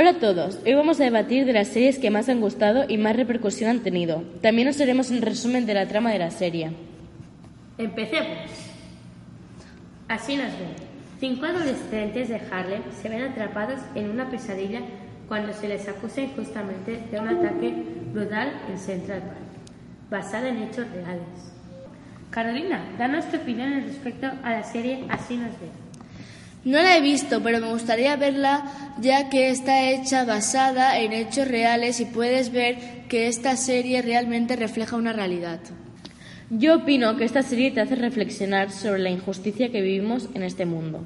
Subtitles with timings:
[0.00, 2.98] Hola a todos, hoy vamos a debatir de las series que más han gustado y
[2.98, 4.22] más repercusión han tenido.
[4.40, 6.70] También os haremos un resumen de la trama de la serie.
[7.78, 8.48] Empecemos.
[10.06, 10.70] Así nos ven.
[11.18, 14.82] Cinco adolescentes de Harlem se ven atrapados en una pesadilla
[15.26, 17.74] cuando se les acusa injustamente de un ataque
[18.12, 19.72] brutal en Central Park,
[20.10, 21.52] basado en hechos reales.
[22.30, 25.87] Carolina, danos tu opinión respecto a la serie Así nos ven.
[26.64, 28.64] No la he visto, pero me gustaría verla
[29.00, 34.56] ya que está hecha basada en hechos reales y puedes ver que esta serie realmente
[34.56, 35.60] refleja una realidad.
[36.50, 40.66] Yo opino que esta serie te hace reflexionar sobre la injusticia que vivimos en este
[40.66, 41.04] mundo.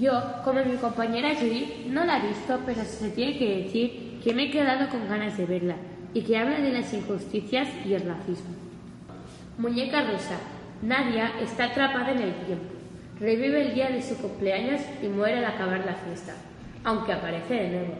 [0.00, 0.12] Yo,
[0.44, 4.44] como mi compañera Judy, no la he visto, pero se tiene que decir que me
[4.44, 5.76] he quedado con ganas de verla
[6.12, 8.54] y que habla de las injusticias y el racismo.
[9.58, 10.38] Muñeca Rosa.
[10.82, 12.75] Nadia está atrapada en el tiempo.
[13.18, 16.34] Revive el día de su cumpleaños y muere al acabar la fiesta,
[16.84, 17.94] aunque aparece de nuevo,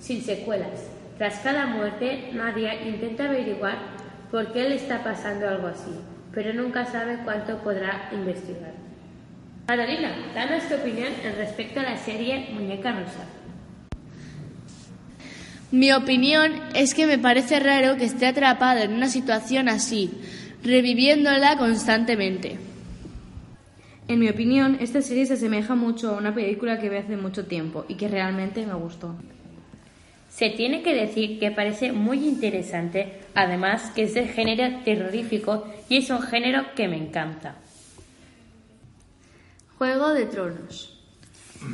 [0.00, 0.90] sin secuelas.
[1.18, 3.78] Tras cada muerte, Nadia intenta averiguar
[4.28, 5.92] por qué le está pasando algo así,
[6.32, 8.72] pero nunca sabe cuánto podrá investigar.
[9.66, 13.24] Carolina, danos tu opinión respecto a la serie Muñeca Rosa.
[15.70, 20.10] Mi opinión es que me parece raro que esté atrapada en una situación así,
[20.64, 22.58] reviviéndola constantemente.
[24.08, 27.46] En mi opinión, esta serie se asemeja mucho a una película que vi hace mucho
[27.46, 29.16] tiempo y que realmente me gustó.
[30.30, 35.96] Se tiene que decir que parece muy interesante, además que es de género terrorífico y
[35.96, 37.56] es un género que me encanta.
[39.78, 40.92] Juego de Tronos.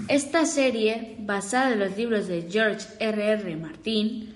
[0.08, 3.32] Esta serie, basada en los libros de George R.
[3.32, 3.56] R.
[3.56, 4.34] Martin,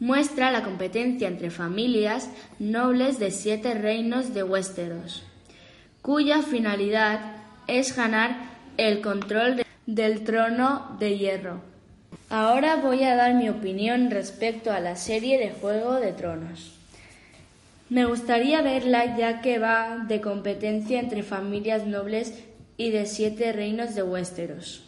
[0.00, 5.24] muestra la competencia entre familias nobles de siete reinos de Westeros,
[6.02, 7.20] cuya finalidad
[7.66, 8.36] es ganar
[8.76, 11.60] el control de- del trono de hierro.
[12.30, 16.74] Ahora voy a dar mi opinión respecto a la serie de Juego de Tronos.
[17.88, 22.34] Me gustaría verla ya que va de competencia entre familias nobles
[22.76, 24.84] y de siete reinos de Westeros.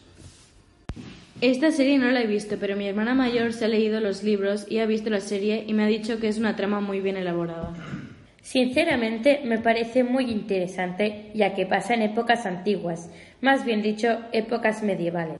[1.41, 4.67] Esta serie no la he visto, pero mi hermana mayor se ha leído los libros
[4.69, 7.17] y ha visto la serie y me ha dicho que es una trama muy bien
[7.17, 7.73] elaborada.
[8.43, 14.83] Sinceramente, me parece muy interesante, ya que pasa en épocas antiguas, más bien dicho, épocas
[14.83, 15.39] medievales.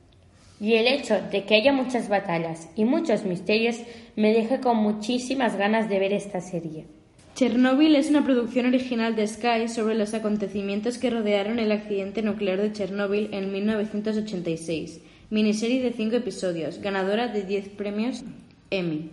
[0.61, 3.79] Y el hecho de que haya muchas batallas y muchos misterios
[4.15, 6.87] me deja con muchísimas ganas de ver esta serie.
[7.35, 12.61] Chernobyl es una producción original de Sky sobre los acontecimientos que rodearon el accidente nuclear
[12.61, 15.01] de Chernóbil en 1986.
[15.31, 18.25] Miniserie de cinco episodios, ganadora de 10 premios
[18.71, 19.11] Emmy.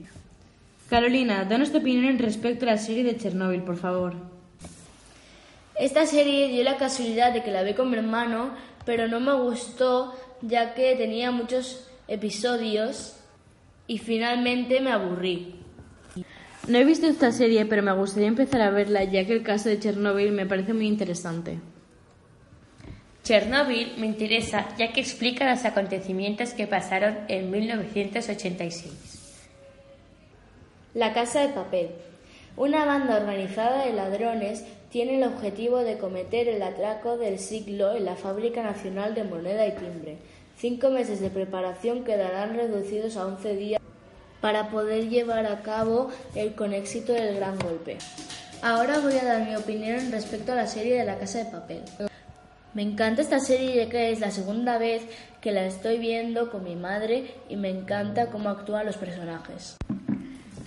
[0.89, 4.13] Carolina, danos tu opinión en respecto a la serie de Chernóbil, por favor.
[5.77, 8.51] Esta serie dio la casualidad de que la vi con mi hermano,
[8.85, 13.17] pero no me gustó ya que tenía muchos episodios
[13.85, 15.55] y finalmente me aburrí.
[16.67, 19.67] No he visto esta serie, pero me gustaría empezar a verla, ya que el caso
[19.67, 21.59] de Chernóbil me parece muy interesante.
[23.23, 29.16] Chernóbil me interesa ya que explica los acontecimientos que pasaron en 1986.
[30.97, 31.91] La Casa de Papel.
[32.55, 38.03] Una banda organizada de ladrones tiene el objetivo de cometer el atraco del siglo en
[38.03, 40.17] la Fábrica Nacional de Moneda y Timbre.
[40.57, 43.81] Cinco meses de preparación quedarán reducidos a 11 días
[44.41, 47.99] para poder llevar a cabo el con éxito del gran golpe.
[48.63, 51.83] Ahora voy a dar mi opinión respecto a la serie de La Casa de Papel.
[52.73, 55.03] Me encanta esta serie ya que es la segunda vez
[55.41, 59.77] que la estoy viendo con mi madre y me encanta cómo actúan los personajes.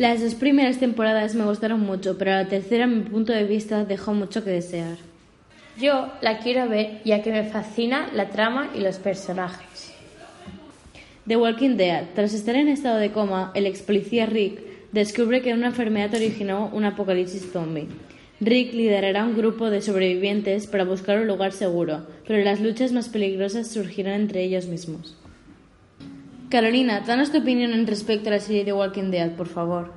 [0.00, 3.84] Las dos primeras temporadas me gustaron mucho, pero la tercera, a mi punto de vista,
[3.84, 4.96] dejó mucho que desear.
[5.78, 9.92] Yo la quiero ver ya que me fascina la trama y los personajes.
[11.26, 12.06] The Walking Dead.
[12.14, 16.70] Tras estar en estado de coma, el ex policía Rick descubre que una enfermedad originó
[16.72, 17.88] un apocalipsis zombie.
[18.40, 23.10] Rick liderará un grupo de sobrevivientes para buscar un lugar seguro, pero las luchas más
[23.10, 25.19] peligrosas surgirán entre ellos mismos.
[26.50, 29.92] Carolina, danos tu opinión en respecto a la serie The Walking Dead, por favor.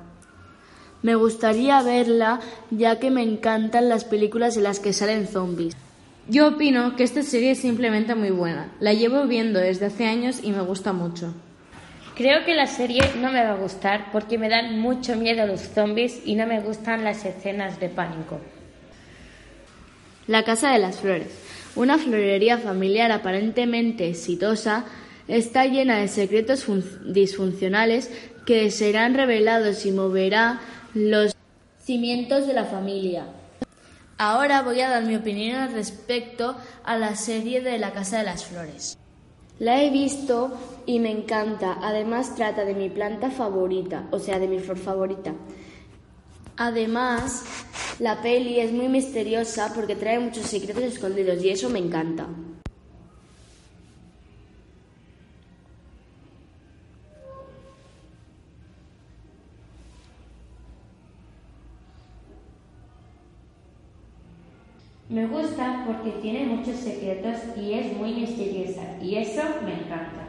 [1.02, 2.38] Me gustaría verla
[2.70, 5.76] ya que me encantan las películas en las que salen zombies.
[6.28, 8.72] Yo opino que esta serie es simplemente muy buena.
[8.78, 11.34] La llevo viendo desde hace años y me gusta mucho.
[12.14, 15.60] Creo que la serie no me va a gustar porque me dan mucho miedo los
[15.60, 18.40] zombies y no me gustan las escenas de pánico.
[20.28, 21.36] La Casa de las Flores.
[21.74, 24.84] Una florería familiar aparentemente exitosa
[25.28, 26.66] está llena de secretos
[27.06, 28.10] disfuncionales
[28.46, 30.60] que serán revelados y moverá
[30.92, 31.34] los
[31.82, 33.26] cimientos de la familia.
[34.18, 38.44] Ahora voy a dar mi opinión respecto a la serie de La Casa de las
[38.44, 38.96] Flores.
[39.58, 40.56] La he visto
[40.86, 41.78] y me encanta.
[41.80, 45.32] Además trata de mi planta favorita, o sea, de mi flor favorita.
[46.56, 47.44] Además,
[47.98, 52.26] la peli es muy misteriosa porque trae muchos secretos escondidos y eso me encanta.
[65.14, 70.23] Me gusta porque tiene muchos secretos y es muy misteriosa y eso me encanta.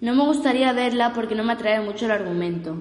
[0.00, 2.76] No me gustaría verla porque no me atrae mucho el argumento.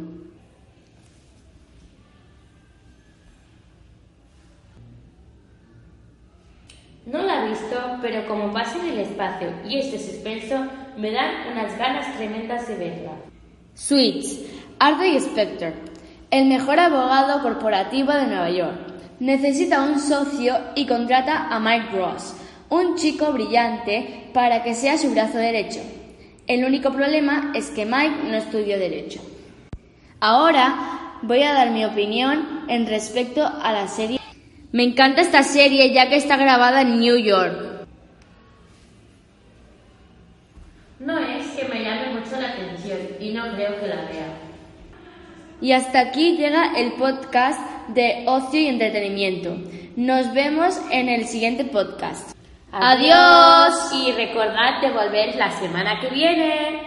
[7.07, 10.67] No la he visto, pero como pasa en el espacio y este suspenso,
[10.97, 13.11] me dan unas ganas tremendas de verla.
[13.73, 14.41] Switch,
[14.77, 15.73] Arthur Specter,
[16.31, 18.77] el mejor abogado corporativo de Nueva York.
[19.19, 22.35] Necesita un socio y contrata a Mike Ross,
[22.69, 25.79] un chico brillante, para que sea su brazo derecho.
[26.47, 29.19] El único problema es que Mike no estudió derecho.
[30.21, 34.17] Ahora voy a dar mi opinión en respecto a la serie.
[34.71, 37.85] Me encanta esta serie ya que está grabada en New York.
[40.99, 44.37] No es que me llame mucho la atención y no creo que la vea.
[45.59, 47.59] Y hasta aquí llega el podcast
[47.89, 49.57] de ocio y entretenimiento.
[49.97, 52.36] Nos vemos en el siguiente podcast.
[52.71, 53.91] Adiós.
[53.93, 56.86] Y recordad de volver la semana que viene.